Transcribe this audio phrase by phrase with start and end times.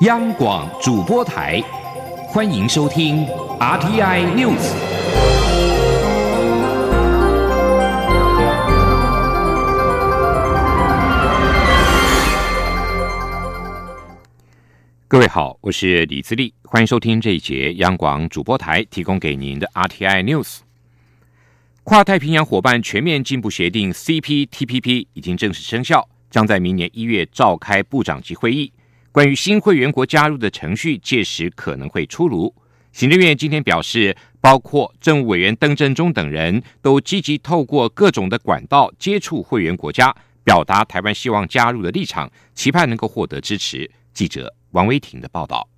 [0.00, 1.60] 央广主播台，
[2.28, 3.26] 欢迎收听
[3.58, 4.72] RTI News。
[15.06, 20.60] 各位好，我是李自立，欢迎收听这一节央广主播台提供给您的 RTI News。
[21.84, 28.72] 跨太平洋伙伴全面进步协定 （CPTPP） 已经正式生效，将在明年一月召开部长级会议。
[29.12, 32.54] 关于新会员国加入的程序，届时可能会出炉。
[32.92, 40.14] 行政院今天表示，包括政务委员邓振中等人都积极透过各种的管道接触会员国家，
[40.44, 43.90] 表达台湾希望加入的立场，期盼能够获得支持。
[44.14, 45.68] 记者王威婷的报道。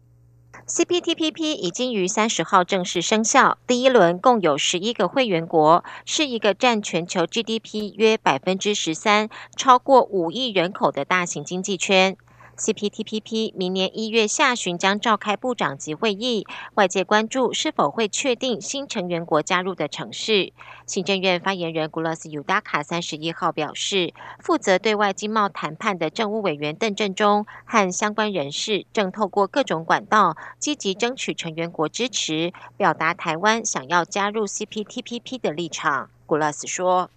[0.66, 3.56] CPTPP 已经于三十号正式生效。
[3.66, 12.16] 第一轮共有十一个会员国，是一个占全球 GDP 约百分之十三、超过五亿人口的大型经济圈。
[12.56, 20.52] CPTPP 明年一月下旬将召开部长级会议，外界关注是否会确定新成员国加入的城市。
[20.86, 36.10] 行政院发言人古勒斯尤达卡三十一号表示，负责对外经贸谈判的政务委员邓振中和相关人士正透过各种管道积极争取成员国支持，表达台湾想要加入 CPTPP 的立场。
[36.26, 37.10] 古勒斯说。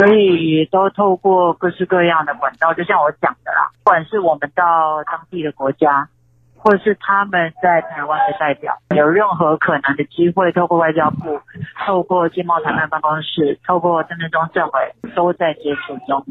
[0.00, 6.08] 所以都透过各式各样的管道，就像我讲的啦，不管是我们到当地的国家，
[6.56, 11.38] 或是他们在台湾的代表，有任何可能的机会，透过外交部，
[11.84, 16.24] 透过经贸谈判办公室，透过郑振中政委，都在接触中。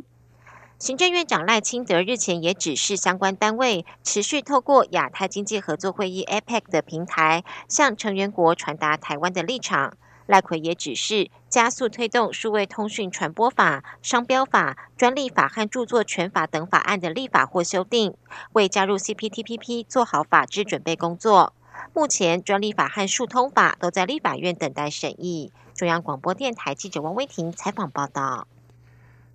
[0.80, 9.94] 行政院长赖清德日前也指示相关单位，持续透过亚太经济合作会议 （APEC） 的平台，向成员国传达台湾的立场。
[10.30, 18.14] 赖奎也指示加速推动数位通讯传播法、商标法、专利法和著作权法等法案的立法或修订，
[18.54, 21.54] 为加入 CPTPP 做好法制准备工作。
[21.96, 25.52] 目前专利法和数通法都在立法院等待审议。
[25.74, 28.48] 中央广播电台记者王威婷采访报道。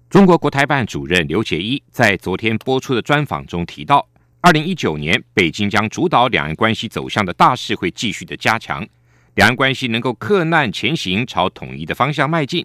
[0.09, 4.07] 中国国台办主任刘捷一在昨天播出的专访中提到，
[4.41, 8.87] 二零一九年北京将主导两岸关系走向的大势会继续的加强。
[9.35, 12.65] 两岸关系能够克难前行，朝统一的方向迈进。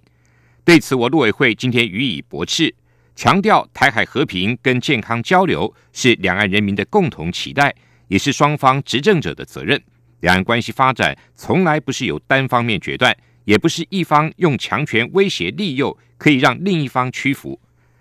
[0.63, 2.75] 对此，我陆委会今天予以驳斥，
[3.15, 7.73] 强调台海和平跟健康交流是两岸人民的共同期待，
[8.07, 9.81] 也是双方执政者的责任。
[10.19, 17.59] 两岸关系发展从来不是由单方面决断，也不是一方用强权威胁利诱可以让另一方屈服。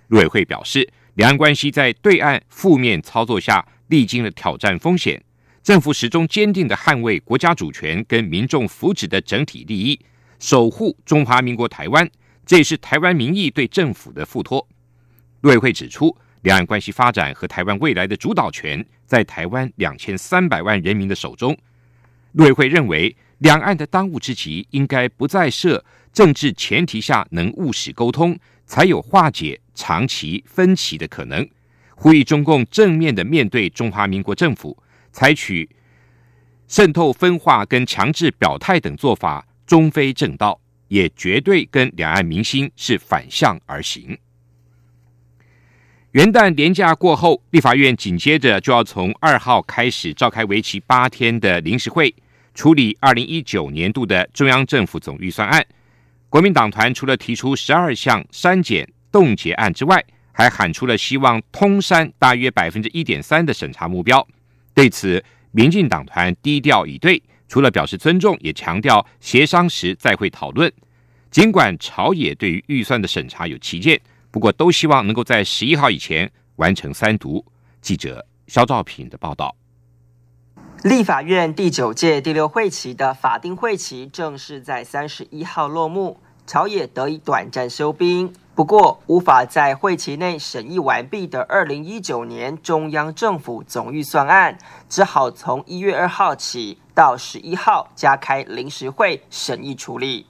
[0.09, 5.23] 陆委会表示，两岸关系在对岸负面操作下，历经了挑战风险。
[5.63, 10.01] 政府始终坚定的捍卫国家主权跟民众福祉的整体利益，
[10.39, 12.09] 守护中华民国台湾，
[12.47, 14.67] 这也是台湾民意对政府的付托。
[15.43, 21.57] 陆委会指出，两岸关系发展和台湾未来的主导权在台湾两千三百万人民的手中。
[22.33, 31.47] 陆委会认为，两岸的当务之急应该不再设政治前提下能务实沟通，才有化解长期分歧的可能。
[31.95, 34.77] 呼吁中共正面的面对中华民国政府。
[35.13, 35.69] 采取
[36.67, 44.19] 渗透分化跟强制表态等做法，终非正道，也绝对跟两岸民心是反向而行。
[46.13, 52.15] 元旦连假过后，立法院紧接着就要从二号开始召开为期八天的临时会，
[52.55, 55.65] 处理二零一九年度的中央政府总预算案。
[56.31, 60.03] 国民党团除了提出十二项删减冻结案之外，
[60.33, 64.27] 还喊出了希望通删大约百分之一点三的审查目标。
[64.79, 70.73] 对此，民进党团低调以对，除了表示尊重，也强调协商时再会讨论。
[71.33, 74.01] 尽管朝野对于预算的审查有歧见，
[74.31, 77.45] 不过都希望能够在十一号以前完成三读。
[77.81, 79.57] 记者肖兆平的报道。
[80.85, 88.33] 立法院第九届第六会期的法定会期正式在三十一号落幕，朝野得以短暂休兵。
[88.55, 94.57] 不过，无法在会期内审议完毕的二零一九年中央政府总预算案，
[94.89, 100.25] 只好从一月二号起到十一号加开临时会审议处理。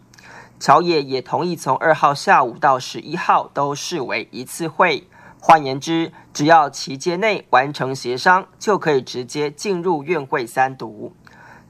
[0.59, 5.07] 朝野也同意从二号下午到十一号都视为一次会，
[5.39, 11.15] 换言之，只要期间内完成协商，就可以直接进入院会三读。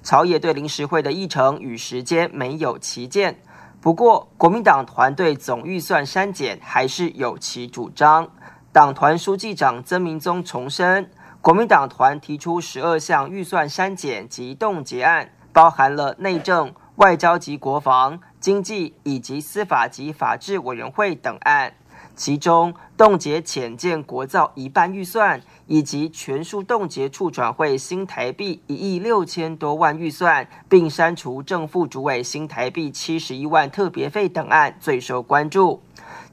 [0.03, 3.43] 朝野对临时会的议程与时间没有旗见。
[3.89, 8.29] 不过，国民党团队总预算删减还是有其主张。
[8.71, 21.73] 党团书记长曾明宗重申，国民党团提出十二项预算删减及冻结案，包含了内政、外交及国防、经济以及司法及法制委员会等案。
[22.15, 35.81] 其中冻结浅见国造一半预算，以及全数冻结处转会新台币一亿六千多万预算，并删除正副主委新台币七十一万特别费等案最受关注。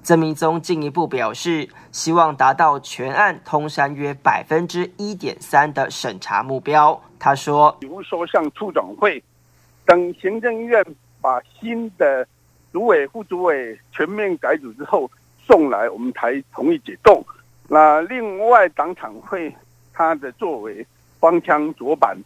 [0.01, 6.99] 曾明宗进一步表示，希望达到全案通删约百分之一点三的审查目标。
[7.19, 9.21] 他说：“比如说像处长会
[9.85, 10.81] 等行政院
[11.19, 12.25] 把新的
[12.71, 15.09] 主委、副主委全面改组之后
[15.45, 17.25] 送来，我们才同意解冻。
[17.67, 19.53] 那另外党产会
[19.93, 20.85] 他的作为
[21.19, 22.17] 方腔左板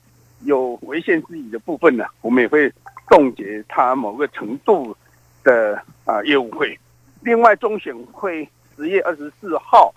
[0.41, 2.71] 有违宪之疑的部分呢，我们也会
[3.07, 4.95] 冻结他某个程度
[5.43, 6.77] 的啊业务会。”
[7.21, 8.47] 另外，中选会
[8.77, 9.93] 十月二十四号，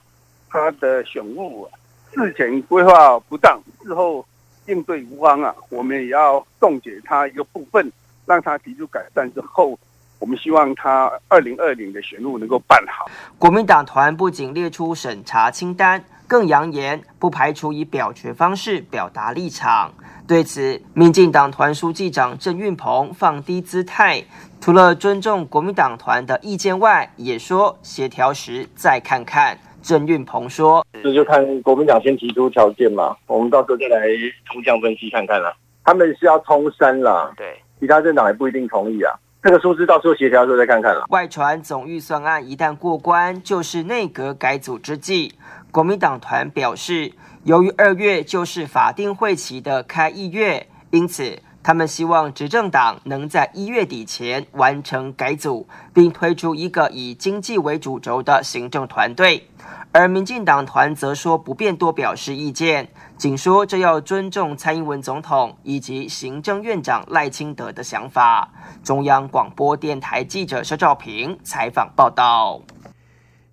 [0.49, 1.69] 他的选务
[2.13, 4.27] 事前规划不当，事后
[4.67, 7.91] 应对无方啊，我们也要冻结他一个部分，
[8.27, 9.79] 让他提出改善之后，
[10.23, 13.11] 我们希望他二零二零的选务能够办好。
[13.41, 19.93] 国民党团不仅列出审查清单，更扬言不排除以表决方式表达立场。
[20.29, 24.23] 对此，民进党团书记长郑运鹏放低姿态，
[24.61, 29.59] 除了尊重国民党团的意见外，也说协调时再看看。
[29.83, 34.07] 郑运鹏说：“这就看国民党先提出条件嘛，我们到时候再来
[34.47, 35.53] 通向分析看看啦。
[35.83, 39.13] 他们是要通山啦，对，其他政党也不一定同意啊。
[39.43, 41.05] 这个数字到时候协调的时候再看看了。
[41.09, 45.35] 外传总预算案一旦过关，就是内阁改组之际。
[45.71, 47.13] 国民党团表示。”
[47.45, 59.49] 由于二月就是法定会期的开议月，因此他们希望执政党能在一月底前完成改组，并推出一个以经济为主轴的行政团队。
[59.95, 68.51] 而民进党团则说不便多表示意见，仅说这要尊重蔡英文总统以及行政院长赖清德的想法。
[68.83, 72.63] 中央广播电台记者肖兆平采访报道。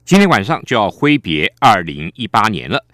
[0.06, 2.86] 今天晚上就要挥别二零一八年了。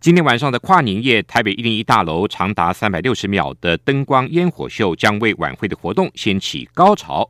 [0.00, 7.28] 今天晚上的跨年夜，台北一零一大楼长达三百六十秒的灯光烟火秀将为晚会的活动掀起高潮。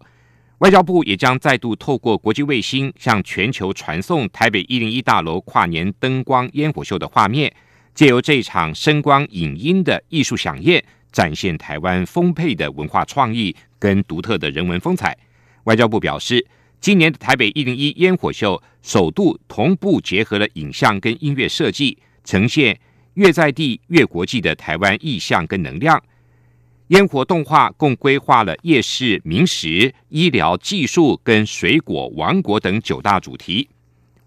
[0.62, 7.52] 外交部也将再度透过国际卫星向全球传送台北一零一大楼跨年灯光烟火秀的画面，
[7.96, 15.18] 借由这场声光影音的艺术飨宴，展现台湾丰沛的文化创意跟独特的人文风采。
[15.64, 16.46] 外交部表示，
[16.80, 21.98] 今年的台北一零一烟火秀首度同步结合了影像跟音乐设计。
[22.22, 22.78] 呈现
[23.14, 26.00] 越在地越国际的台湾意象跟能量。
[26.92, 33.66] 烟火动画共规划了夜市、名食、医疗、技术跟水果王国等九大主题。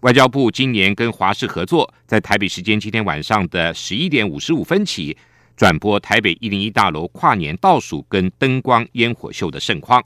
[0.00, 5.16] 外交部今年跟华视合作，在台北时间今天晚上的十一点五十五分起，
[5.56, 10.04] 转播台北一零一大楼跨年倒数跟灯光烟火秀的盛况。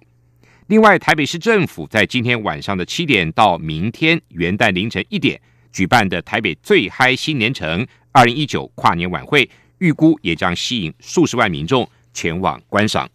[0.66, 5.40] 另外，台北市政府在今天晚上的七点到明天元旦凌晨一点。
[5.72, 9.48] 举办的台北最嗨新年城二零一九跨年晚会，
[9.78, 13.08] 预估也将吸引数十万民众前往观赏。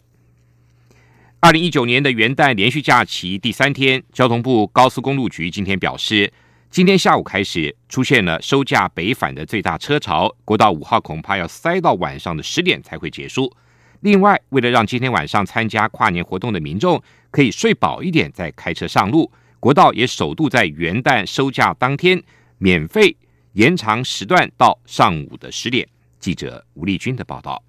[1.39, 6.33] 二零一九年的元旦连续假期第三天，交通部高速公路局今天表示，
[6.71, 13.56] 今天下午开始出现了收假北返的最大车潮，国道五号恐怕要塞到晚上的十点才会结束。
[14.01, 17.01] 另外，为了让今天晚上参加跨年活动的民众
[17.31, 22.21] 可以睡饱一点再开车上路，国道也首度在元旦收假当天。
[22.57, 23.15] 免费
[23.51, 25.88] 延长时段到上午的十点。
[26.19, 27.62] 记者吴丽君的报道。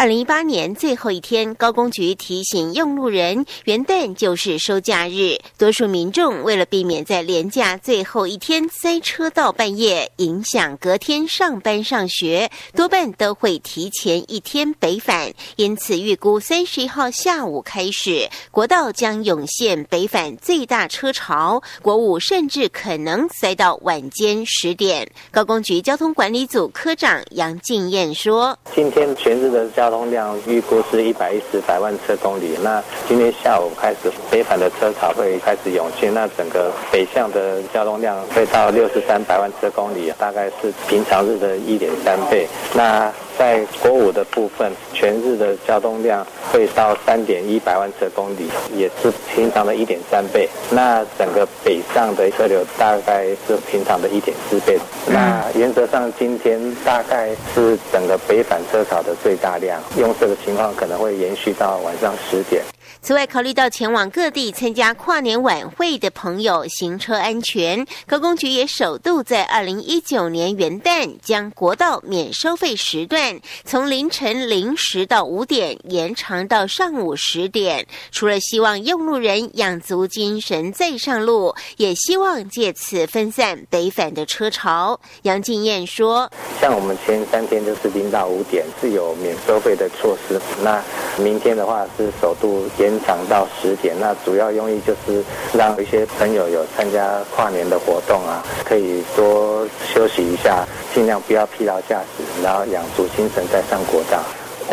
[0.00, 5.36] 二零一八年最后一天，高工局提醒用路人，元旦就是收假日。
[5.58, 15.30] 多数民众为了避免在连假最后一天塞车到半夜，影响隔天上班上学，多半都会提前一天北返。
[15.56, 25.06] 因此，预估三十一号下午开始，国道将涌现北返最大车潮，国五甚至可能塞到晚间十点。
[25.30, 32.56] 高工局交通管理组科长杨静燕说：“今天全日的交交通量预估是一百一十百万车公里。
[32.62, 42.46] 那今天下午开始，北返的车潮会开始涌现，那整个北向的交通量会到六十三百万车公里，大概是平常日的一点三倍。
[42.72, 50.48] 那在国五的部分，全日的交通量会到三点一百万车公里，也是平常的一点三倍。
[50.70, 54.78] 那整个北上的车流大概是平常的一点四倍。
[55.08, 62.62] 那原则上今天大概是整个北返车潮的最大量，用这个情况可能会延续到晚上十点。
[63.02, 77.86] 此外，考虑到前往各地参加跨年晚会的朋友行车安全，高工局也首度在二零一九年元旦将国道免收费时段从凌晨零时到五点延长到上午十点。
[78.12, 85.00] 除了希望用路人养足精神再上路，也希望借此分散北返的车潮。
[85.22, 86.30] 杨静燕说
[86.60, 90.84] ：“像我们前三天就是零到五点是有免收费的措施，那
[91.16, 104.18] 明天的话是首度。”延长到十点，那主要用意就是让一些朋友有参加跨年的活动啊，可以多休息一下，尽量不要疲劳驾驶，然后养足精神再上国道。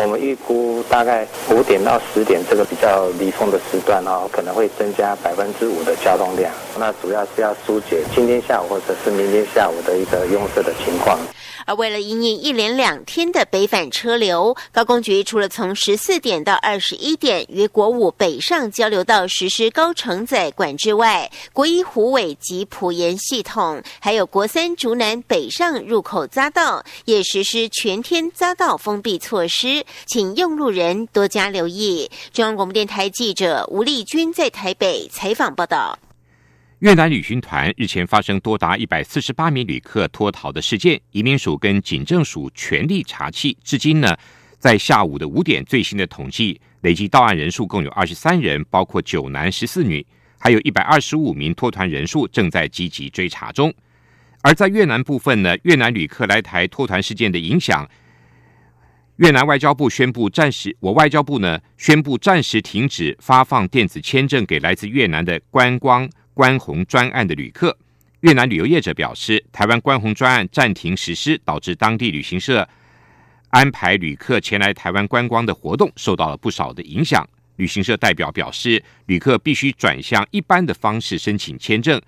[0.00, 6.52] 我们预估大概五点到十点这个比较离峰的时段哦，可能会增加百分之五的交通量。
[6.78, 11.18] 那主要是要疏解今天下午或者是明天下午的一个拥塞的情况。
[11.68, 32.10] 而为了迎应一连两天的北返车流，高工局除了从十四点到二十一点于国五北上交流道实施高承载管制外，国一虎尾及普盐系统，还有国三竹南北上入口匝道也实施全天匝道封闭措施，请用路人多加留意。
[32.32, 35.98] 中央广播电台记者吴丽君在台北采访报道。
[36.80, 43.56] 越南旅行团日前发生多达一百四十八名旅客脱逃的事件，移民署跟警政署全力查缉。
[43.64, 44.16] 至今呢，
[44.60, 50.06] 在下午的五点最新的统计，累计到案人数共有二十三人，包括九男十四女，
[50.38, 53.74] 还有一百二十五名脱团人数正在积极追查中。
[54.42, 57.90] 而在越南部分呢，越南旅客来台脱团事件的影响，
[59.16, 66.08] 越南外交部宣布暂时，我外交部呢宣布暂时停止发放电子签证给来自越南的观光。
[66.38, 67.76] 关红专案的旅客，
[68.20, 72.68] 越南旅游业者表示，台湾关红专案暂停实施，导致当地旅行社
[73.48, 77.28] 安排旅客前来台湾观光的活动受到了不少的影响。
[77.56, 82.00] 旅行社代表表示，旅客必须转向一般的方式申请签证。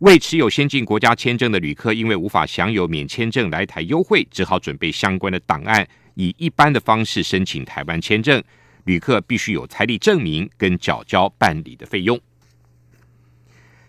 [0.00, 8.44] 未持有先进国家签证的旅客，因为无法享有免签证来台优惠，只好准备相关的档案，以一般的方式申请台湾签证。
[8.84, 12.20] 旅客必须有财力证明跟缴交办理的费用。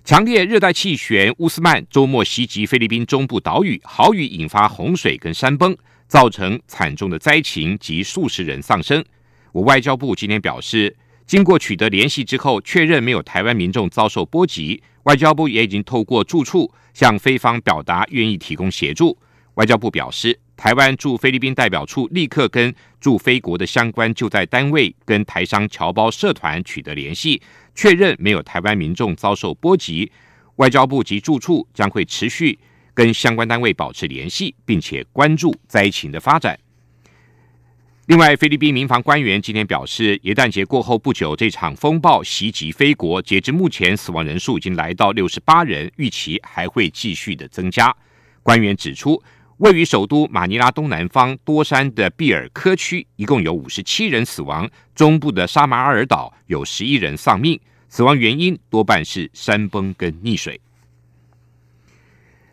[0.04, 5.78] 强烈热带气旋乌斯曼周末袭击菲律宾中部岛屿，豪雨引发洪水跟山崩，
[6.08, 9.04] 造成惨重的灾情及数十人丧生。
[9.52, 14.82] 我外交部今天表示，经过取得联系之后，确认没有台湾民众遭受波及。
[15.04, 19.16] 外交部也已经透过住处向菲方表达愿意提供协助。
[19.54, 27.42] 外交部表示，台湾驻菲律宾代表处立刻跟驻菲国的相关就在单位跟台商侨胞社团取得联系。
[27.74, 30.12] 确认没有台湾民众遭受波及，
[30.58, 32.60] 外交部及驻处将会持续
[32.94, 36.60] 跟相关单位保持联系，并且关注灾情的发展。
[38.06, 47.96] 另外，菲律宾民防官员今天表示，元旦节过后不久，这场风暴袭击菲国，截至目前死亡人数已经来到六十八人，预期还会继续的增加。
[48.44, 49.24] 官员指出，
[49.62, 54.66] 位于首都马尼拉东南方多山的毕尔科区，一共有五十七人死亡；
[54.96, 60.60] 中部的沙马尔岛有十一人丧命，死亡原因多半是山崩跟溺水。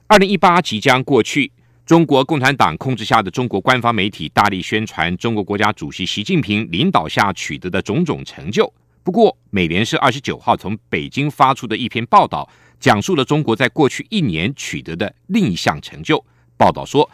[0.06, 1.50] 二零一八即将过去，
[1.86, 8.70] 中国共产党控制下的中国官方媒体大力宣传中国国家主席习近平领导下取得的种种成就。
[9.02, 12.46] 不过，美联社二十九号从北京发出的一篇报道，
[12.78, 16.22] 讲述了中国在过去一年取得的另一项成就。
[16.58, 17.08] 报道说，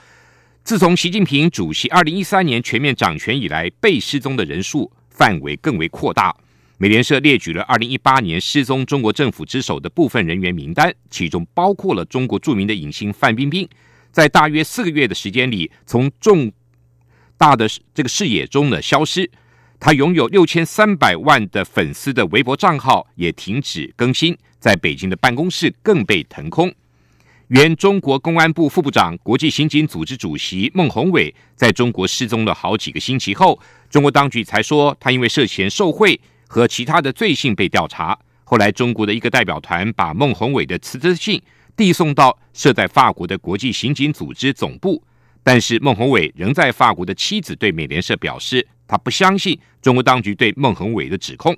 [0.65, 6.35] 自从习近平主席二零一三年全面掌权以来，被失踪的人数范围更为扩大。
[6.79, 13.69] 美联社列举了二零一八年失踪中国政府之手的部分人员名单，其中包括了中国著名的影星范冰冰。
[14.11, 16.51] 在大约四个月的时间里，从重
[17.37, 19.31] 大的这个视野中呢消失。
[19.79, 26.73] 他拥有六千三百万的粉丝的微博账号也停止更新，在北京的办公室更被腾空。
[27.55, 33.57] 原中国公安部副部长、国际刑警组织主席孟宏伟在中国失踪了好几个星期后，
[33.89, 38.19] 中国当局才说他因为涉嫌受贿和其他的罪行被调查。
[38.43, 41.41] 后来，中国的一个代表团把孟宏伟的辞职信
[41.77, 45.01] 递送到设在法国的国际刑警组织总部，
[45.45, 51.57] 但是孟宏伟仍在法国的妻子对美联社表示，他不相信中国当局对孟宏伟的指控。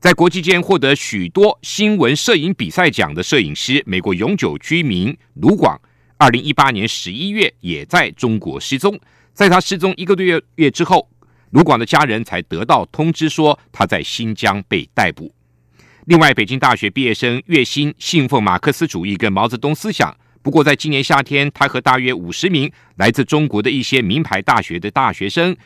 [0.00, 5.76] 在国际间获得许多新闻摄影比赛奖的摄影师，美国永久居民卢广，
[6.16, 8.96] 二零一八年十一月也在中国失踪。
[9.32, 11.10] 在他失踪一个多月月之后，
[11.50, 15.34] 卢广的家人才得到通知说他在新疆被逮捕。
[16.04, 25.56] 另外，北京大学毕业生岳鑫信奉马克思主义跟毛泽东思想，不过在今年夏天，他和大约五十名来自中国的一些名牌大学的大学生。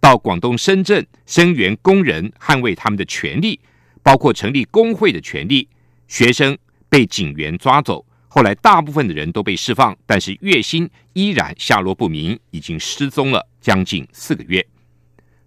[0.00, 3.58] 到广东深圳声援工人，捍卫他们的权利，
[4.06, 5.68] 包括成立工会的权利。
[6.06, 6.56] 学生
[6.88, 14.64] 被警员抓走，后来大部分的人都被释放，但是月薪依然下落不明，已经失踪了将近四个月。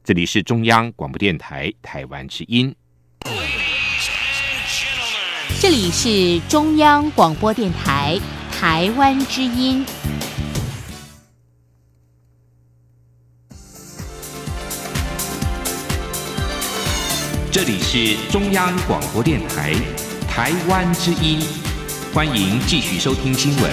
[0.03, 2.75] 这里是中央广播电台台湾之音。
[5.61, 8.19] 这里是中央广播电台
[8.51, 9.85] 台湾之音。
[17.61, 19.73] 这里是中央广播电台
[20.29, 21.41] 台湾之音。
[22.13, 23.69] 欢迎继续收听新闻。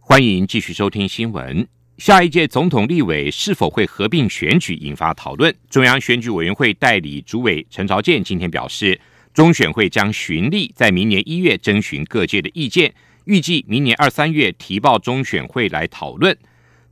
[0.00, 1.64] 欢迎继续收听新闻。
[1.96, 5.54] 下一届总统、立委是否会合并选举，引发讨论。
[5.70, 9.00] 中央选举委员会代理主委陈朝健今天表示，
[9.32, 12.92] 中选会将循例在明年一月征询各界的意见，
[13.26, 16.36] 预计明年二三月提报中选会来讨论。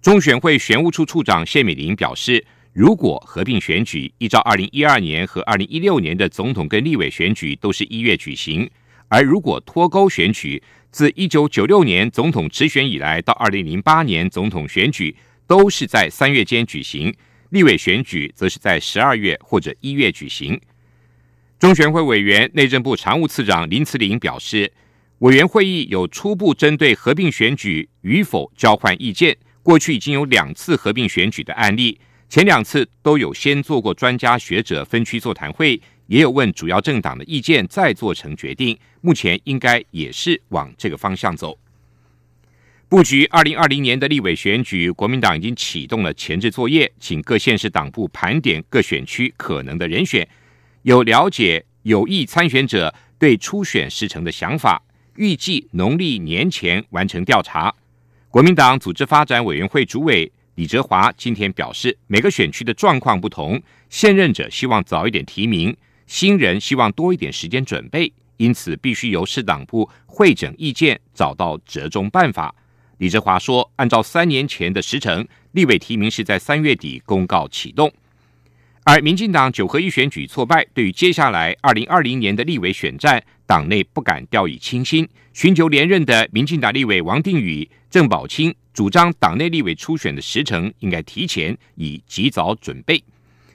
[0.03, 8.69] 中选会选务处处长谢美玲表示，如果合并选举，依照二零一二年和二零一六年的总统跟立委选举都是一月举行，
[9.07, 15.15] 而如果脱钩选举，自一九九六年总统直选以来，到二零零八年总统选举
[15.47, 17.15] 都是在三月间举行，
[17.51, 20.61] 立委选举则是在十二月或者一月举行。
[21.61, 24.73] 中选会委员、内政部常务次长林慈玲表示，
[25.21, 29.37] 委员会议有初步针对合并选举与否交换意见。
[29.63, 35.81] 过去已经有两次合并选举的案例，前两次都有先做过专家学者分区座谈会。
[36.09, 38.77] 也有问主要政党的意见，再做成决定。
[39.01, 41.59] 目前应该也是往这个方向走。
[42.89, 50.29] 布局二零二零年的立委选举，国民党已经启动了前置作业，请各县市党部盘点各选区可能的人选，
[50.83, 54.83] 有了解有意参选者对初选时程的想法，
[55.17, 57.75] 预计农历年前完成调查。
[58.33, 63.61] 国民党组织发展委员会主委李哲华今天表示，每个选区的状况不同，
[63.91, 65.77] 现任者希望早一点提名。
[66.07, 72.55] 新人希望多一点时间准备，因此必须由市党部会诊意见，找到折中办法。
[72.97, 77.93] 李哲华说：“按照三年前的时程，立委提名是在三月底公告启动。
[78.85, 85.09] 而民进党九合一选举挫败，对于接下来二零二零年的立委选战，党内不敢掉以轻心。
[85.33, 93.03] 寻求连任的民进党立委王定宇、郑宝清主张，党内立委初选的时程应该提前，以及早准备。”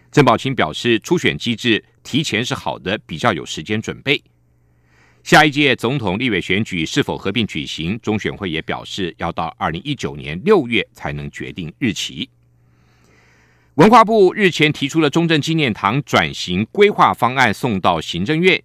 [0.10, 4.24] 郑宝清表示，初选机制提前是好的，比较有时间准备。
[5.24, 12.30] 下一届总统、立委选举是否合并举行，中选会也表示要到二零一九年六月才能决定日期。
[13.78, 18.60] 文化部日前提出了中正纪念堂转型规划方案，送到行政院，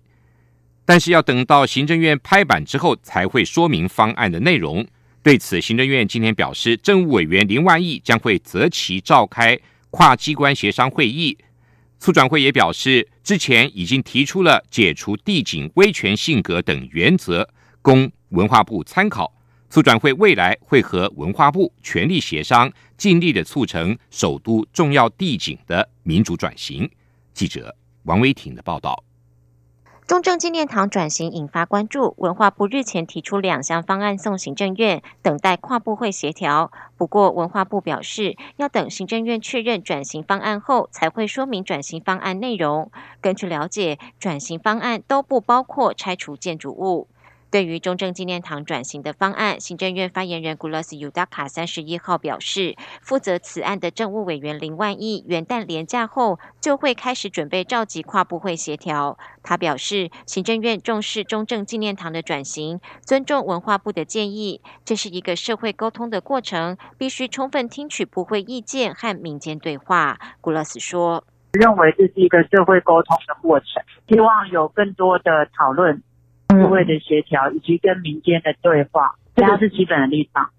[0.87, 4.87] 但是要等到行政院拍板之后才会说明方案的内容。
[5.23, 9.59] 对此，行政院今天表示，政务委员林万亿将会择期召开。
[9.91, 11.37] 跨机关协商会议，
[11.99, 17.47] 促转会也表示，之前已经提出了解除地景威权性格等原则，
[17.83, 19.31] 供文化部参考。
[19.73, 26.91] 促转会未来会和文化部全力协商，尽力的促成首都重要地景的民主转型。
[27.33, 29.03] 记者王威婷的报道。
[30.07, 36.71] 中正纪念堂转型引发关注，文化部日前提出两项方案送行政院，等待跨部会协调。
[36.99, 42.93] 不过，文化部表示，要等行政院确认转型方案后，才会说明转型方案内容。
[43.23, 47.09] 根据了解，转型方案都不包括拆除建筑物。
[47.53, 59.19] 对于中正纪念堂转型的方案，行政院发言人古勒斯尤达卡三十一号表示，负责此案的政务委员林万亿元旦连假后就会开始准备召集跨部会协调。
[59.43, 70.19] 他表示，行政院重视中正纪念堂的转型，尊重文化部的建议，这是一个社会沟通的过程，必须充分听取部会意见和民间对话。
[70.41, 73.69] 古勒斯说：“认为这是一个社会沟通的过程，
[74.09, 76.03] 希望有更多的讨论。”
[76.53, 80.51] 部会的协调以及跟民间的对话，这个是基本的立场。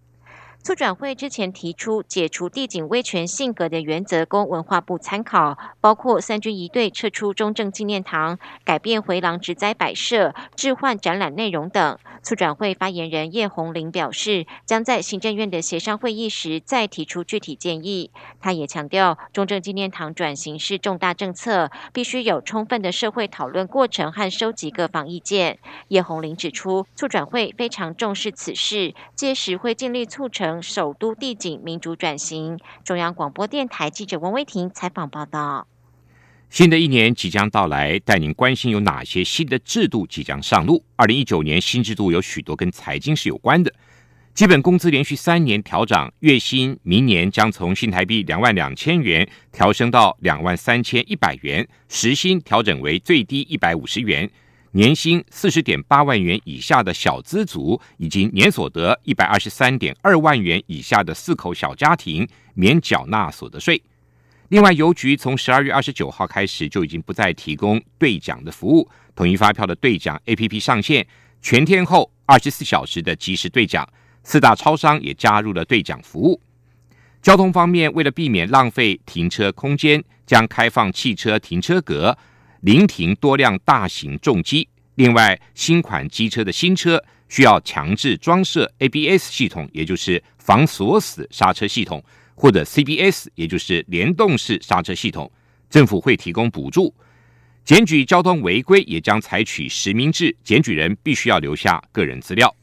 [0.63, 11.99] 促转会之前提出解除地景威权性格的原则，供文化部参考，包括三军一队撤出中正纪念堂、改变回廊植栽摆设、置换展览内容等。
[12.21, 18.11] 促转会发言人叶红玲表示，将在行政院的协商会议时再提出具体建议。
[18.39, 25.59] 他也强调，中正纪念堂转型是重大政策，必须有充分的社会讨论过程和收集各方意见。
[25.89, 30.52] 叶红玲指出，促转会非常重视此事，届时会尽力促成。
[30.61, 35.67] 首都地景民主转型，中央广播电台记者王威婷采访报道。
[36.49, 40.83] 新的一年即将到来，带您关心有哪些新的制度即将上路。
[40.95, 43.73] 二零一九年新制度有许多跟财经是有关的，
[44.35, 54.29] 基本工资连续三年调涨，月薪明年将从新台币两万两千元调升到两万三千一百元，时薪调整为最低一百五十元，
[54.75, 63.81] 年薪四十点八万元以下的小资族，以及年所得一百二十三点二万元以下的四口小家庭免缴纳所得税。
[64.49, 71.05] 另外，邮局从十二月二十九号开始就已经不再提供兑奖的服务，统一发票的兑奖 APP 上线，
[71.41, 73.87] 全天候二十四小时的即时兑奖。
[74.23, 76.41] 四大超商也加入了兑奖服务。
[77.21, 82.17] 交通方面，为了避免浪费停车空间，将开放汽车停车格，
[82.63, 84.67] 临停多辆大型重机。
[84.95, 92.01] 另外，新款机车的新车需要强制装设 ABS 系统，也就是防锁死刹车系统，
[92.35, 95.29] 或者 CBS，也就是联动式刹车系统。
[95.69, 96.93] 政府会提供补助。
[97.65, 102.53] 检举交通违规也将采取实名制，检举人必须要留下个人资料。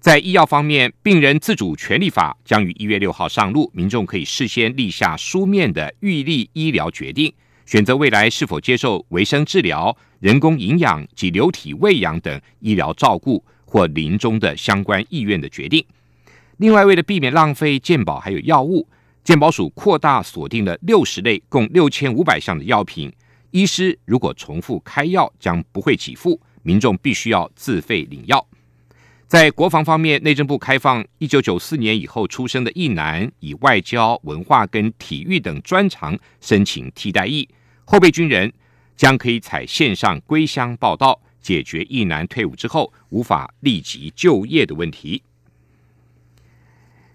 [0.00, 7.32] 在医药方面，病人自主权利法将于一月六号上路，民众可以事先立下书面的预立医疗决定，
[7.70, 15.86] 选择未来是否接受维生治疗、人工营养及流体喂养等医疗照顾或临终的相关意愿的决定。
[16.56, 18.88] 另外，为了避免浪费健保还有药物，
[19.22, 23.12] 健保署扩大锁定了六十类共六千五百项的药品，
[23.52, 28.44] 医师如果重复开药将不会给付，民众必须要自费领药。
[29.28, 37.48] 在国防方面，内政部开放一九九四年以后出生的役男，以外交、文化跟体育等专长申请替代役，
[37.90, 38.52] 后备军人
[38.96, 45.20] 将可以采线上归乡报到，解决一男退伍之后无法立即就业的问题。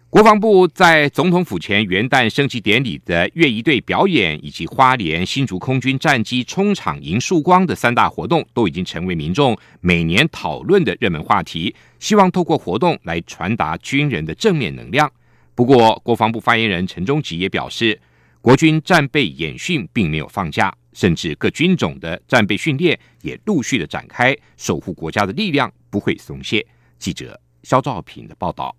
[0.10, 11.74] 国防部在总统府前元旦升旗典礼的乐仪队表演，以及花莲新竹空军战机冲场迎曙光的三大活动，都已经成为民众每年讨论的热门话题。
[12.00, 15.10] 希望透过活动来传达军人的正面能量。
[15.54, 17.98] 不过，国防部发言人陈忠吉也表示，
[18.46, 26.64] 国军战备演训并没有放假，甚至各军种的战备训练也陆续的展开，守护国家的力量不会松懈。
[27.00, 28.76] 记者肖兆平的报道。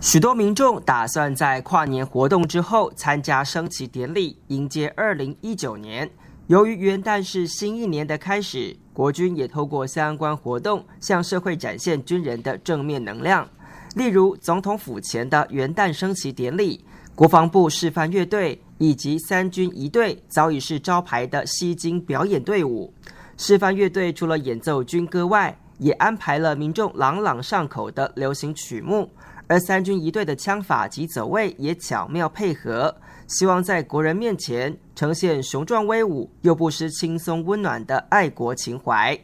[0.00, 6.10] 许多民众打算在跨年活动之后参加升旗典礼，迎接二零一九年。
[6.48, 13.48] 由于元旦是新一年的开始，国军也透过相关活动向社会展现军人的正面能量。
[13.94, 16.84] 例如，总统府前的元旦升旗典礼，
[17.18, 22.94] 国防部示范乐队以及三军一队早已是招牌的西京表演队伍。
[23.36, 29.10] 示范乐队除了演奏军歌外，也安排了民众朗朗上口的流行曲目。
[29.48, 32.94] 而三军一队的枪法及走位也巧妙配合，
[33.26, 39.18] 希望在国人面前呈现雄壮威武又不失轻松温暖的爱国情怀。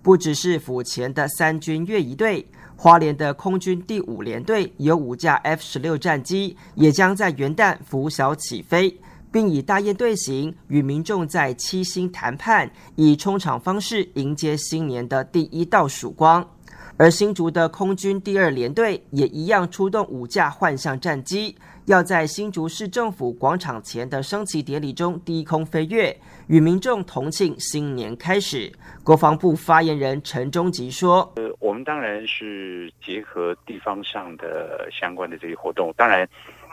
[0.00, 2.46] 不只是府前的三军乐仪队，
[2.76, 8.94] 花莲的空军第五联队有五架 F 十六战机，也将在元旦拂晓起飞，
[9.32, 16.46] 并以大雁队形与民众在七星谈判，以冲场方式迎接新年的第一道曙光。
[16.96, 28.72] 而新竹的空军第二联队也一样出动五架幻象战机，要在新竹市政府广场前的升旗典礼中低空飞跃，与民众同庆新年开始。
[29.02, 36.26] 国防部发言人陈忠吉说：“呃，我们当然是结合地方上的相关的这些活动，当然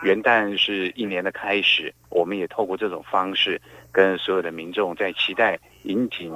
[0.04, 3.60] 元旦是一年的开始，我们也透过这种方式
[3.92, 6.32] 跟所有的民众在期待、引颈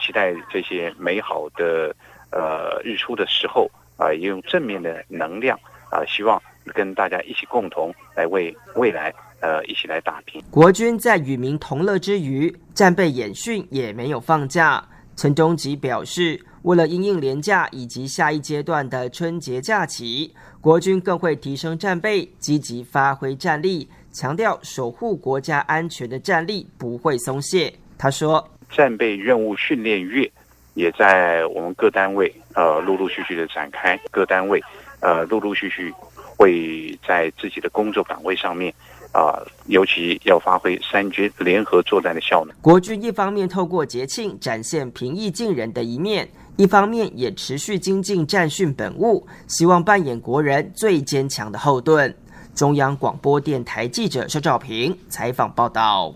[0.00, 1.94] 期待这些美好的。”
[2.30, 5.58] 呃，日出的时候啊，也用正面的能量
[5.90, 6.40] 啊，希望
[6.74, 10.42] 跟大家一起共同来为未来呃一起来打拼。
[10.50, 14.84] 国军在与民同乐之余，战备演训也没有放假。
[15.16, 27.72] 陈忠吉表示，为了因应廉假以及下一阶段的春节假期，国军更会提升战备，积极发挥战力，强调守护国家安全的战力不会松懈。
[27.96, 30.30] 他说，战备任务训练月。
[30.78, 34.62] 也在我们各单位呃陆陆续续的展开，各单位
[35.00, 38.72] 呃陆陆续续会在自己的工作岗位上面
[39.10, 42.54] 啊，尤其要发挥三军联合作战的效能。
[42.62, 52.14] 国军一方面透过节庆展现平易近人的一面，一方面也持续精进战训本务，希望扮演国人最坚强的后盾。
[52.54, 56.14] 中央广播电台记者肖兆平采访报道。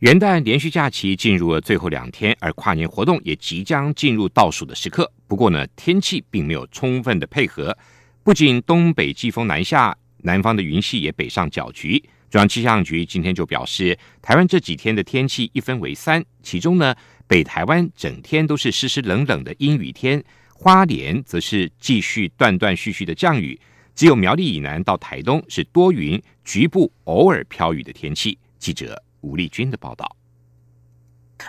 [0.00, 5.10] 元旦连续假期进入了最后两天，而跨年活动也即将进入倒数的时刻。
[5.26, 7.74] 不过呢，天气并没有充分的配合，
[8.22, 11.98] 不仅东北季风南下，南方的云系也北上搅局。
[12.28, 16.94] 中央气象局今天就表示，台湾这几天的天气一分为三，其中呢，
[17.26, 23.58] 北台湾整天都是湿湿冷冷的阴雨天，花莲则是继续断断续续的降雨，
[23.94, 28.36] 只有苗栗以南到台东是多云，局部偶尔飘雨的天气。
[28.58, 30.16] 记者吴丽君的报道。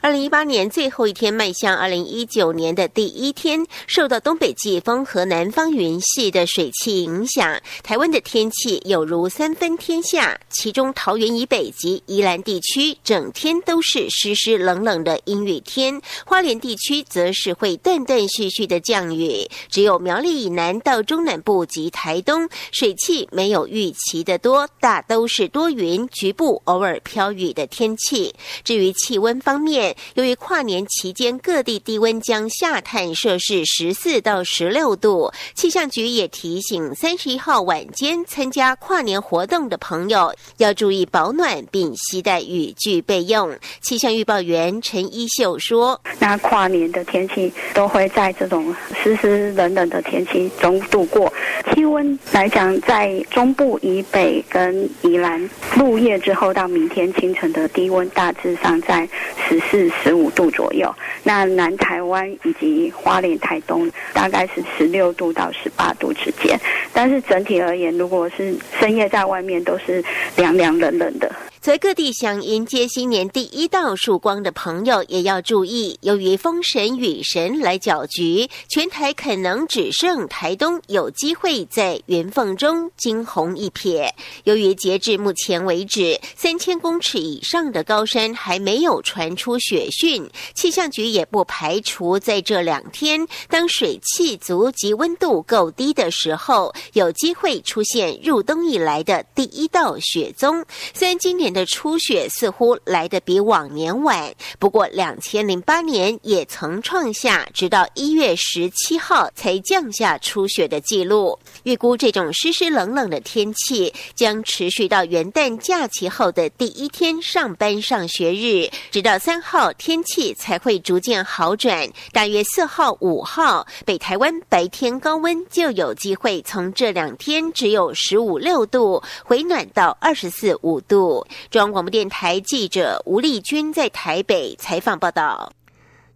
[0.01, 10.39] 二零一八年最后一天迈向二零一九年的第一天，受到东北季风和南方云系的水汽影响，台湾的天气有如三分天下。
[10.49, 19.47] 其中桃园以北及宜兰地区整天都是湿湿冷冷的阴雨天，花莲地区则是会断断续续的降雨。
[19.69, 28.33] 只有苗栗以南到中南部及台东，水汽没有预期的多，大都是多云，局部偶尔飘雨的天气。
[28.63, 29.76] 至于气温方面，
[30.15, 43.55] 由于跨年期间各地低温将下探摄氏十四到十六度，气象局也提醒三十一号晚间参加跨年活动的朋友要注意保暖，并携带雨具备用。
[43.81, 51.31] 气象预报员陈一秀说：“那跨年的天气都会在这种湿湿冷冷的天气中度过。
[51.71, 59.07] 气温来讲，在中部以北跟宜兰入夜之后到明天清晨的低温大致上在
[59.47, 66.59] 十。”是十五度左右，那南台湾以及花莲、台东大概是十六度到十八度之间，
[66.93, 70.03] 但是整体而言，如果是深夜在外面，都是
[70.35, 71.29] 凉凉冷冷的。
[71.67, 84.09] 在各地想迎接新年第一道曙光的朋友也要注意，由于风神雨神来搅局，全台可能只剩台东有机会在云缝中惊鸿一瞥。
[84.45, 100.65] 由于截至目前为止，三千公尺以上的高山还没有传出雪讯，气象局也不排除在这两天，当水汽足及温度够低的时候，有机会出现入冬以来的第一道雪宗。
[100.93, 101.56] 虽然今年。
[101.57, 111.39] 的初雪似乎来得比往年晚，不过两千零八年也曾创下直到一月十七号才降下初雪的记录。
[111.63, 121.89] 预估这种湿湿冷冷的天气将持续到元旦假期后的第一天上班上学日，直到三号天气才会逐渐好转。
[122.11, 131.25] 大约四号、五号，北台湾白天高温就有机会从这两天只有十五六度回暖到二十四五度。
[131.49, 135.49] 中央广播电台记者吴丽君在台北采访报道。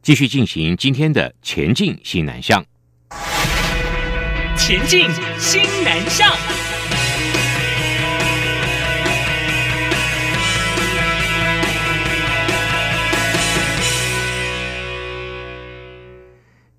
[0.02, 2.62] 继续进行今天的前进新南向。
[4.58, 6.30] 前进新南向。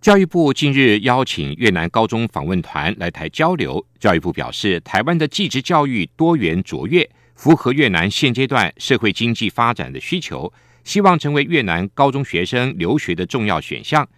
[0.03, 3.83] 教育部近日邀请越南高中访问团来台交流。
[3.99, 7.09] 教育部表示，台湾的技职教育多元卓越。
[7.43, 10.53] 符合越南现阶段社会经济发展的需求，
[10.85, 14.09] 希望成为越南高中学生留学的重要选项。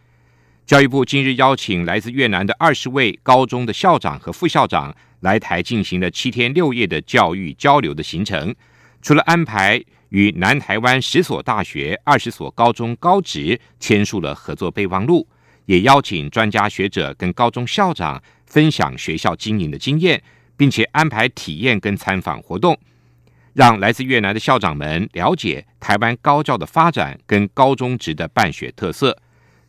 [0.67, 8.55] 教育部近日邀请来自越南的二十位高中的校长和副校长来台进行了七天六夜的教育交流的行程。
[9.01, 15.27] 除了安排与南台湾十所大学、二十所高中高职签署了合作备忘录，
[15.65, 20.23] 也邀请专家学者跟高中校长分享学校经营的经验，
[20.59, 22.79] 并且安排体验跟参访活动。
[23.55, 29.17] 让来自越南的校长们了解台湾高教的发展跟高中职的办学特色。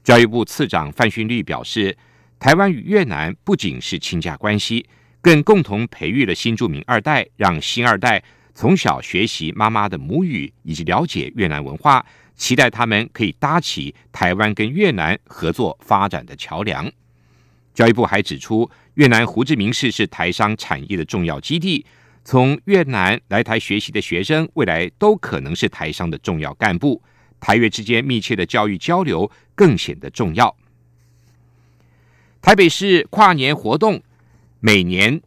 [0.04, 1.95] 教育部次长范训律表示，
[2.39, 4.86] 台湾与越南不仅是亲家关系，
[5.21, 16.91] 更共同培育了新住民二代，让新二代从小学习妈妈的母语以及了解越南文化，期待他们可以搭起台湾跟越南合作发展的桥梁。
[17.74, 21.86] 教育部还指出，越南胡志明市是台商产业的重要基地。
[22.25, 27.01] 从越南来台学习的学生，未来都可能是台商的重要干部。
[27.39, 30.55] 台越之间密切的教育交流更显得重要。
[32.41, 34.01] 台北市跨年活动
[34.59, 35.21] 每年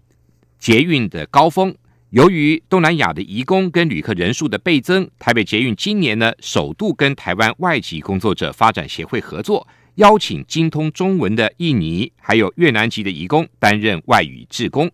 [0.59, 1.73] 捷运的高峰，
[2.11, 14.91] 由于东南亚的移工跟旅客人数的倍增，台北捷运今年呢首度跟台湾外籍工作者发展协会合作，邀请精通中文的印尼还有越南籍的移工担任外语志工。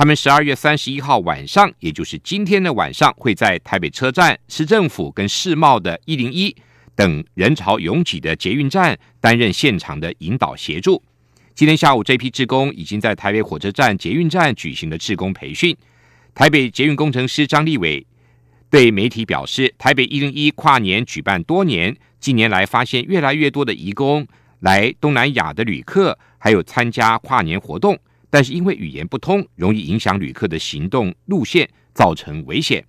[0.00, 6.56] 他们十二月三十一号晚上，也就是今天的晚上，会在台北车站、市政府跟世贸的一零一
[6.96, 11.02] 等人潮拥挤的捷运站担任现场的引导协助。
[11.54, 15.76] 今天下午，这批职工已经在台北火车站、捷运站举行了职工培训。
[16.34, 18.06] 台北捷运工程师张立伟
[18.70, 24.26] 对媒体表示：“台北一零一跨年举办多年，近年来发现越来越多的移工
[24.60, 27.98] 来东南亚的旅客，还有参加跨年活动。”
[28.30, 32.84] 但是因为语言不通，容易影响旅客的行动路线，造成危险。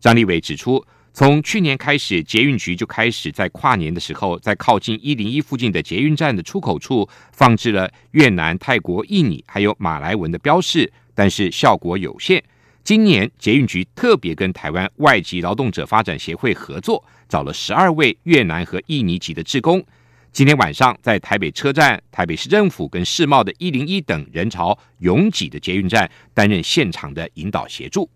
[0.00, 12.42] 张立伟指出，从去年开始，捷运局就开始在跨年的时候，在靠近一零一附近的捷运站的出口处放置了越南、泰国、印尼还有马来文的标示，但是效果有限。
[12.84, 19.84] 今年捷运局特别跟台湾外籍劳动者发展协会合作，找了十二位越南和印尼籍的职工，
[20.32, 28.08] 今天晚上在台北车站、台北市政府跟世贸的一零一等人潮拥挤的捷运站担任现场的引导协助。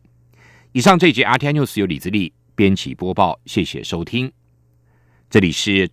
[0.73, 4.31] 以上这一节 RT News 由李自立编辑播报，谢谢收听，
[5.29, 5.91] 这里是。